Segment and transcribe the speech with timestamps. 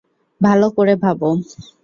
[0.41, 1.29] ভালো করে ভাবো।